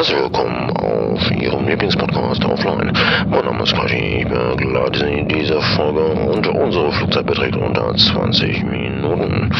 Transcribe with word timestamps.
Herzlich 0.00 0.18
willkommen 0.18 0.70
auf 0.78 1.30
Ihrem 1.30 1.68
Lieblingspodcast 1.68 2.42
Offline. 2.46 2.90
Mein 3.28 3.44
Name 3.44 3.64
ist 3.64 3.74
Kashi, 3.74 4.22
ich 4.22 4.24
begleite 4.24 4.98
Sie 4.98 5.12
in 5.12 5.28
dieser 5.28 5.60
Folge 5.76 6.06
und 6.06 6.46
unsere 6.46 6.90
Flugzeit 6.90 7.26
beträgt 7.26 7.54
unter 7.56 7.94
20 7.94 8.62
Minuten. 8.62 9.52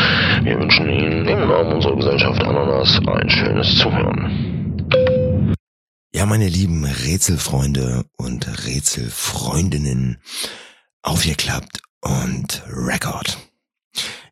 Wir 0.43 0.59
wünschen 0.59 0.89
Ihnen 0.89 1.29
im 1.29 1.46
Namen 1.46 1.75
unserer 1.75 1.95
Gesellschaft 1.95 2.43
Ananas 2.43 2.98
ein 3.07 3.29
schönes 3.29 3.77
Zuhören. 3.77 4.89
Ja, 6.14 6.25
meine 6.25 6.48
lieben 6.48 6.86
Rätselfreunde 6.86 8.07
und 8.16 8.66
Rätselfreundinnen, 8.66 10.22
aufgeklappt 11.02 11.82
und 12.00 12.62
Record. 12.66 13.36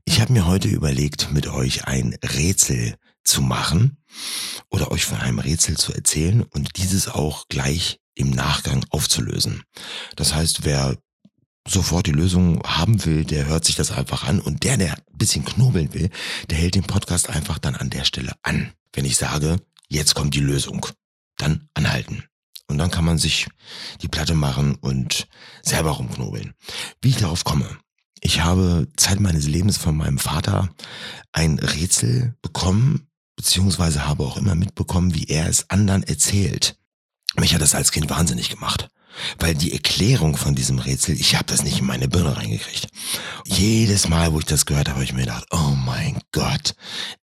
Ich 0.06 0.22
habe 0.22 0.32
mir 0.32 0.46
heute 0.46 0.68
überlegt, 0.68 1.34
mit 1.34 1.48
euch 1.48 1.86
ein 1.86 2.16
Rätsel 2.25 2.95
zu 3.25 3.43
machen 3.43 3.98
oder 4.70 4.90
euch 4.90 5.04
von 5.04 5.18
einem 5.18 5.38
Rätsel 5.38 5.77
zu 5.77 5.92
erzählen 5.92 6.42
und 6.42 6.77
dieses 6.77 7.09
auch 7.09 7.48
gleich 7.48 8.01
im 8.14 8.30
Nachgang 8.30 8.84
aufzulösen. 8.91 9.62
Das 10.16 10.34
heißt, 10.34 10.64
wer 10.64 10.96
sofort 11.66 12.06
die 12.06 12.12
Lösung 12.12 12.62
haben 12.64 13.05
will, 13.05 13.24
der 13.24 13.47
hört 13.47 13.64
sich 13.64 13.77
das 13.77 13.92
einfach 13.92 14.24
an 14.24 14.41
und 14.41 14.64
der, 14.64 14.77
der 14.77 14.95
ein 14.95 15.19
bisschen 15.19 15.45
knobeln 15.45 15.92
will, 15.95 16.10
der 16.50 16.59
hält 16.59 16.74
den 16.74 16.84
Podcast 16.84 17.28
einfach 17.28 17.59
dann 17.59 17.77
an 17.77 17.91
der 17.91 18.05
Stelle 18.05 18.33
an. 18.42 18.73
Wenn 18.92 19.05
ich 19.05 19.16
sage, 19.16 19.59
jetzt 19.88 20.14
kommt 20.14 20.34
die 20.34 20.41
Lösung, 20.41 20.86
dann 21.36 21.69
anhalten. 21.75 22.25
Und 22.66 22.78
dann 22.78 22.91
kann 22.91 23.05
man 23.05 23.19
sich 23.19 23.47
die 24.02 24.09
Platte 24.09 24.34
machen 24.34 24.75
und 24.77 25.27
selber 25.62 25.92
rumknobeln. 25.92 26.55
Wie 27.00 27.11
ich 27.11 27.16
darauf 27.16 27.45
komme. 27.45 27.78
Ich 28.20 28.42
habe 28.42 28.88
Zeit 28.97 29.20
meines 29.20 29.47
Lebens 29.47 29.78
von 29.78 29.97
meinem 29.97 30.19
Vater 30.19 30.69
ein 31.33 31.59
Rätsel 31.59 32.34
bekommen, 32.42 33.08
beziehungsweise 33.38 34.06
habe 34.06 34.24
auch 34.24 34.37
immer 34.37 34.56
mitbekommen, 34.56 35.15
wie 35.15 35.24
er 35.24 35.48
es 35.48 35.70
anderen 35.70 36.02
erzählt. 36.02 36.77
Mich 37.37 37.55
hat 37.55 37.62
das 37.62 37.74
als 37.74 37.92
Kind 37.92 38.11
wahnsinnig 38.11 38.50
gemacht. 38.50 38.91
Weil 39.39 39.55
die 39.55 39.72
Erklärung 39.72 40.36
von 40.36 40.55
diesem 40.55 40.78
Rätsel, 40.78 41.19
ich 41.19 41.34
habe 41.34 41.47
das 41.47 41.64
nicht 41.64 41.78
in 41.81 41.86
meine 41.86 42.09
Birne 42.09 42.36
reingekriegt. 42.36 42.89
Jedes 43.47 44.09
Mal, 44.09 44.33
wo 44.33 44.39
ich 44.39 44.44
das 44.44 44.66
gehört 44.66 44.89
habe, 44.89 44.97
habe 44.97 45.05
ich 45.05 45.12
mir 45.12 45.22
gedacht, 45.22 45.47
oh 45.50 45.75
mein 45.75 46.20
Gott, 46.33 46.75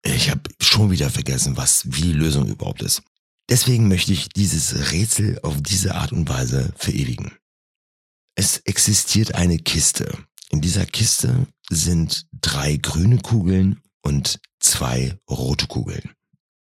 ich 0.03 0.31
habe 0.31 0.43
schon 0.61 0.91
wieder 0.91 1.11
vergessen, 1.11 1.57
was 1.57 1.83
wie 1.87 2.03
die 2.03 2.13
Lösung 2.13 2.49
überhaupt 2.49 2.83
ist. 2.83 3.03
Deswegen 3.49 3.89
möchte 3.89 4.13
ich 4.13 4.29
dieses 4.29 4.93
Rätsel 4.93 5.39
auf 5.43 5.61
diese 5.61 5.95
Art 5.95 6.13
und 6.13 6.29
Weise 6.29 6.73
verewigen. 6.77 7.33
Es 8.35 8.59
existiert 8.59 9.35
eine 9.35 9.59
Kiste. 9.59 10.19
In 10.51 10.61
dieser 10.61 10.87
Kiste 10.87 11.47
sind 11.71 12.27
drei 12.33 12.77
grüne 12.77 13.19
Kugeln 13.19 13.81
und 14.05 14.39
zwei 14.61 15.19
rote 15.29 15.67
Kugeln. 15.67 16.11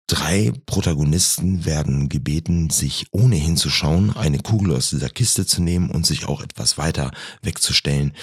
Drei 0.08 0.52
Protagonisten 0.66 1.64
werden 1.64 2.09
gebeten, 2.09 2.70
sich 2.70 3.06
ohne 3.11 3.38
hinzuschauen 3.38 4.14
eine 4.14 4.39
Kugel 4.39 4.75
aus 4.75 4.89
dieser 4.89 5.09
Kiste 5.09 5.45
zu 5.45 5.62
nehmen 5.62 5.89
und 5.89 6.06
sich 6.06 6.25
auch 6.28 6.42
etwas 6.42 6.78
weiter 6.78 7.12
wegzustellen, 7.42 8.14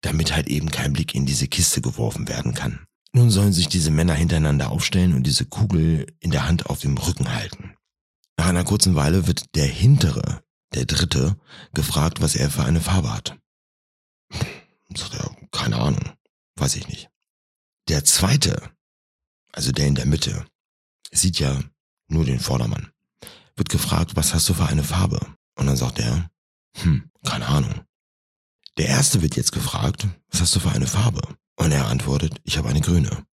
damit 0.00 0.34
halt 0.34 0.48
eben 0.48 0.70
kein 0.70 0.94
Blick 0.94 1.14
in 1.14 1.26
diese 1.26 1.46
Kiste 1.46 1.82
geworfen 1.82 2.28
werden 2.28 2.54
kann. 2.54 2.86
Nun 3.12 3.30
sollen 3.30 3.52
sich 3.52 3.68
diese 3.68 3.90
Männer 3.90 4.14
hintereinander 4.14 4.70
aufstellen 4.70 5.14
und 5.14 5.24
diese 5.24 5.44
Kugel 5.44 6.06
in 6.20 6.30
der 6.30 6.48
Hand 6.48 6.66
auf 6.66 6.80
dem 6.80 6.96
Rücken 6.96 7.32
halten. 7.34 7.74
Nach 8.38 8.46
einer 8.46 8.64
kurzen 8.64 8.94
Weile 8.96 9.26
wird 9.26 9.54
der 9.54 9.66
hintere, 9.66 10.42
der 10.72 10.86
dritte, 10.86 11.36
gefragt, 11.74 12.22
was 12.22 12.34
er 12.34 12.50
für 12.50 12.64
eine 12.64 12.80
Farbe 12.80 13.12
hat. 13.12 13.36
Sagt 14.96 15.14
er, 15.14 15.36
keine 15.52 15.76
Ahnung, 15.76 16.12
weiß 16.56 16.76
ich 16.76 16.88
nicht. 16.88 17.10
Der 17.88 18.04
zweite 18.04 18.74
also 19.54 19.72
der 19.72 19.86
in 19.86 19.94
der 19.94 20.06
Mitte, 20.06 20.44
sieht 21.12 21.38
ja 21.38 21.62
nur 22.08 22.24
den 22.24 22.40
Vordermann, 22.40 22.90
wird 23.56 23.68
gefragt, 23.68 24.16
was 24.16 24.34
hast 24.34 24.48
du 24.48 24.54
für 24.54 24.66
eine 24.66 24.84
Farbe? 24.84 25.20
Und 25.54 25.66
dann 25.66 25.76
sagt 25.76 26.00
er, 26.00 26.28
hm, 26.76 27.10
keine 27.24 27.46
Ahnung. 27.46 27.72
Der 28.76 28.88
erste 28.88 29.22
wird 29.22 29.36
jetzt 29.36 29.52
gefragt, 29.52 30.08
was 30.30 30.40
hast 30.40 30.56
du 30.56 30.60
für 30.60 30.72
eine 30.72 30.88
Farbe? 30.88 31.22
Und 31.56 31.70
er 31.70 31.86
antwortet, 31.86 32.40
ich 32.42 32.58
habe 32.58 32.68
eine 32.68 32.80
grüne. 32.80 33.24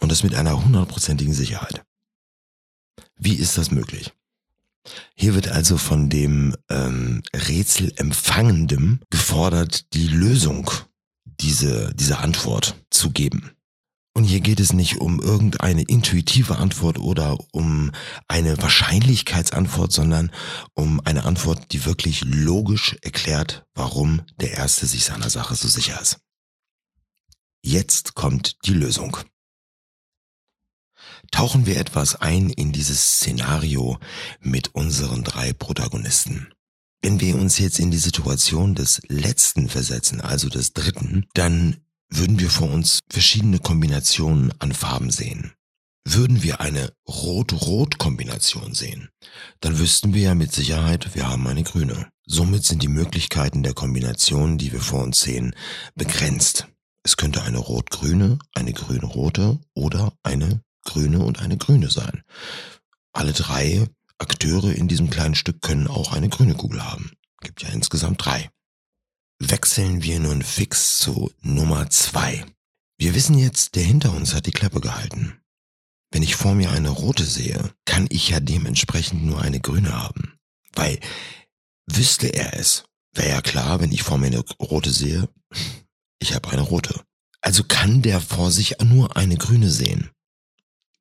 Und 0.00 0.10
das 0.10 0.24
mit 0.24 0.34
einer 0.34 0.64
hundertprozentigen 0.64 1.32
Sicherheit. 1.32 1.84
Wie 3.16 3.36
ist 3.36 3.56
das 3.56 3.70
möglich? 3.70 4.12
Hier 5.14 5.36
wird 5.36 5.46
also 5.46 5.78
von 5.78 6.10
dem 6.10 6.56
ähm, 6.68 7.22
Rätselempfangendem 7.32 9.00
gefordert, 9.10 9.94
die 9.94 10.08
Lösung 10.08 10.68
diese, 11.24 11.94
dieser 11.94 12.18
Antwort 12.18 12.82
zu 12.90 13.12
geben. 13.12 13.52
Und 14.14 14.24
hier 14.24 14.40
geht 14.40 14.60
es 14.60 14.74
nicht 14.74 14.98
um 14.98 15.20
irgendeine 15.20 15.82
intuitive 15.82 16.56
Antwort 16.56 16.98
oder 16.98 17.38
um 17.52 17.92
eine 18.28 18.60
Wahrscheinlichkeitsantwort, 18.60 19.90
sondern 19.90 20.30
um 20.74 21.00
eine 21.04 21.24
Antwort, 21.24 21.72
die 21.72 21.86
wirklich 21.86 22.22
logisch 22.24 22.96
erklärt, 23.00 23.64
warum 23.74 24.22
der 24.38 24.52
Erste 24.52 24.86
sich 24.86 25.04
seiner 25.04 25.30
Sache 25.30 25.54
so 25.54 25.66
sicher 25.66 25.98
ist. 26.00 26.18
Jetzt 27.62 28.14
kommt 28.14 28.58
die 28.66 28.74
Lösung. 28.74 29.16
Tauchen 31.30 31.64
wir 31.64 31.78
etwas 31.78 32.16
ein 32.16 32.50
in 32.50 32.72
dieses 32.72 33.16
Szenario 33.16 33.98
mit 34.40 34.74
unseren 34.74 35.24
drei 35.24 35.54
Protagonisten. 35.54 36.52
Wenn 37.00 37.20
wir 37.20 37.36
uns 37.36 37.58
jetzt 37.58 37.78
in 37.78 37.90
die 37.90 37.98
Situation 37.98 38.74
des 38.74 39.00
letzten 39.08 39.70
versetzen, 39.70 40.20
also 40.20 40.50
des 40.50 40.74
dritten, 40.74 41.26
dann 41.32 41.78
würden 42.14 42.38
wir 42.38 42.50
vor 42.50 42.70
uns 42.70 43.00
verschiedene 43.10 43.58
Kombinationen 43.58 44.52
an 44.58 44.72
Farben 44.72 45.10
sehen. 45.10 45.52
Würden 46.04 46.42
wir 46.42 46.60
eine 46.60 46.92
Rot-Rot-Kombination 47.08 48.74
sehen, 48.74 49.08
dann 49.60 49.78
wüssten 49.78 50.14
wir 50.14 50.22
ja 50.22 50.34
mit 50.34 50.52
Sicherheit, 50.52 51.14
wir 51.14 51.28
haben 51.28 51.46
eine 51.46 51.62
grüne. 51.62 52.08
Somit 52.26 52.64
sind 52.64 52.82
die 52.82 52.88
Möglichkeiten 52.88 53.62
der 53.62 53.72
Kombinationen, 53.72 54.58
die 54.58 54.72
wir 54.72 54.80
vor 54.80 55.02
uns 55.02 55.20
sehen, 55.20 55.54
begrenzt. 55.94 56.66
Es 57.04 57.16
könnte 57.16 57.42
eine 57.42 57.58
rot-grüne, 57.58 58.38
eine 58.54 58.72
grün-rote 58.72 59.58
oder 59.74 60.12
eine 60.22 60.62
grüne 60.84 61.20
und 61.24 61.40
eine 61.40 61.56
grüne 61.56 61.90
sein. 61.90 62.22
Alle 63.12 63.32
drei 63.32 63.86
Akteure 64.18 64.72
in 64.72 64.88
diesem 64.88 65.08
kleinen 65.08 65.34
Stück 65.34 65.62
können 65.62 65.86
auch 65.86 66.12
eine 66.12 66.28
grüne 66.28 66.54
Kugel 66.54 66.84
haben. 66.84 67.12
Gibt 67.40 67.62
ja 67.62 67.70
insgesamt 67.70 68.24
drei 68.24 68.50
wechseln 69.50 70.02
wir 70.02 70.20
nun 70.20 70.42
fix 70.42 70.98
zu 70.98 71.32
Nummer 71.40 71.90
zwei. 71.90 72.44
Wir 72.98 73.14
wissen 73.14 73.36
jetzt, 73.36 73.74
der 73.74 73.82
hinter 73.82 74.12
uns 74.12 74.34
hat 74.34 74.46
die 74.46 74.52
Klappe 74.52 74.80
gehalten. 74.80 75.40
Wenn 76.12 76.22
ich 76.22 76.36
vor 76.36 76.54
mir 76.54 76.70
eine 76.70 76.90
rote 76.90 77.24
sehe, 77.24 77.72
kann 77.84 78.06
ich 78.10 78.28
ja 78.28 78.40
dementsprechend 78.40 79.24
nur 79.24 79.40
eine 79.40 79.60
grüne 79.60 79.92
haben. 79.92 80.38
Weil 80.74 81.00
wüsste 81.86 82.28
er 82.28 82.58
es, 82.58 82.84
wäre 83.14 83.30
ja 83.30 83.40
klar, 83.40 83.80
wenn 83.80 83.92
ich 83.92 84.02
vor 84.02 84.18
mir 84.18 84.26
eine 84.26 84.44
rote 84.60 84.90
sehe, 84.90 85.28
ich 86.20 86.34
habe 86.34 86.50
eine 86.50 86.62
rote. 86.62 87.02
Also 87.40 87.64
kann 87.64 88.02
der 88.02 88.20
vor 88.20 88.52
sich 88.52 88.76
nur 88.82 89.16
eine 89.16 89.36
grüne 89.36 89.70
sehen. 89.70 90.10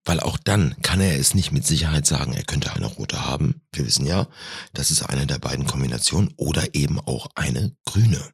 Weil 0.03 0.19
auch 0.19 0.37
dann 0.37 0.75
kann 0.81 0.99
er 0.99 1.19
es 1.19 1.35
nicht 1.35 1.51
mit 1.51 1.65
Sicherheit 1.65 2.07
sagen, 2.07 2.33
er 2.33 2.43
könnte 2.43 2.73
eine 2.73 2.87
rote 2.87 3.25
haben. 3.25 3.61
Wir 3.71 3.85
wissen 3.85 4.05
ja, 4.05 4.27
das 4.73 4.89
ist 4.89 5.03
eine 5.03 5.27
der 5.27 5.37
beiden 5.37 5.67
Kombinationen 5.67 6.33
oder 6.37 6.73
eben 6.73 6.99
auch 6.99 7.27
eine 7.35 7.75
grüne. 7.85 8.31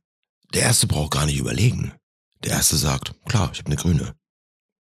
Der 0.53 0.61
erste 0.61 0.87
braucht 0.87 1.11
gar 1.11 1.25
nicht 1.25 1.37
überlegen. 1.37 1.93
Der 2.43 2.53
erste 2.53 2.77
sagt, 2.77 3.13
klar, 3.25 3.49
ich 3.51 3.59
habe 3.59 3.67
eine 3.67 3.75
grüne. 3.75 4.15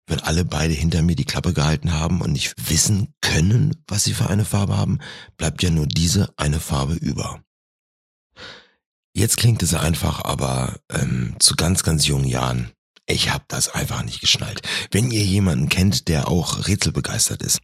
Wenn 0.08 0.20
alle 0.20 0.44
beide 0.44 0.74
hinter 0.74 1.02
mir 1.02 1.16
die 1.16 1.24
Klappe 1.24 1.52
gehalten 1.52 1.92
haben 1.92 2.20
und 2.20 2.30
nicht 2.30 2.54
wissen 2.68 3.12
können, 3.20 3.74
was 3.88 4.04
sie 4.04 4.14
für 4.14 4.30
eine 4.30 4.44
Farbe 4.44 4.76
haben, 4.76 5.00
bleibt 5.36 5.64
ja 5.64 5.70
nur 5.70 5.88
diese 5.88 6.32
eine 6.36 6.60
Farbe 6.60 6.94
über. 6.94 7.42
Jetzt 9.16 9.38
klingt 9.38 9.62
es 9.62 9.74
einfach, 9.74 10.22
aber 10.24 10.78
ähm, 10.90 11.34
zu 11.40 11.56
ganz, 11.56 11.82
ganz 11.82 12.06
jungen 12.06 12.28
Jahren 12.28 12.70
ich 13.06 13.32
hab 13.32 13.48
das 13.48 13.68
einfach 13.68 14.02
nicht 14.02 14.20
geschnallt. 14.20 14.62
Wenn 14.90 15.10
ihr 15.10 15.24
jemanden 15.24 15.68
kennt, 15.68 16.08
der 16.08 16.28
auch 16.28 16.66
rätselbegeistert 16.66 17.42
ist, 17.42 17.60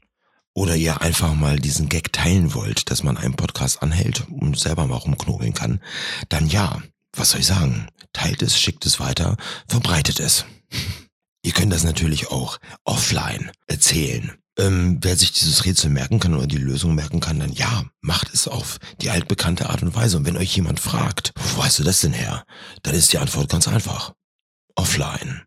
oder 0.55 0.77
ihr 0.77 1.01
einfach 1.01 1.35
mal 1.35 1.59
diesen 1.59 1.89
Gag 1.89 2.13
teilen 2.13 2.55
wollt, 2.55 2.91
dass 2.91 3.03
man 3.03 3.17
einen 3.17 3.35
Podcast 3.35 3.83
anhält 3.83 4.27
und 4.29 4.59
selber 4.59 4.87
mal 4.87 4.97
rumknobeln 4.97 5.55
kann, 5.55 5.81
dann 6.29 6.47
ja, 6.49 6.83
was 7.13 7.31
soll 7.31 7.41
ich 7.41 7.47
sagen? 7.47 7.89
Teilt 8.13 8.43
es, 8.43 8.59
schickt 8.59 8.85
es 8.85 9.01
weiter, 9.01 9.37
verbreitet 9.67 10.21
es. 10.21 10.45
Ihr 11.45 11.53
könnt 11.53 11.73
das 11.73 11.85
natürlich 11.85 12.31
auch 12.31 12.59
offline 12.85 13.51
erzählen. 13.67 14.33
Ähm, 14.59 14.99
wer 15.01 15.17
sich 15.17 15.33
dieses 15.33 15.65
Rätsel 15.65 15.91
merken 15.91 16.21
kann 16.21 16.35
oder 16.35 16.47
die 16.47 16.59
Lösung 16.59 16.95
merken 16.95 17.21
kann, 17.21 17.41
dann 17.41 17.53
ja, 17.53 17.85
macht 18.01 18.33
es 18.33 18.47
auf 18.47 18.79
die 19.01 19.11
altbekannte 19.11 19.71
Art 19.71 19.83
und 19.83 19.97
Weise. 19.97 20.19
Und 20.19 20.27
wenn 20.27 20.37
euch 20.37 20.55
jemand 20.55 20.79
fragt, 20.79 21.33
wo 21.35 21.63
weißt 21.63 21.81
du 21.81 21.85
das 21.85 22.03
denn 22.03 22.13
her? 22.13 22.45
Dann 22.83 22.95
ist 22.95 23.13
die 23.13 23.19
Antwort 23.19 23.49
ganz 23.49 23.67
einfach 23.67 24.13
offline. 24.77 25.47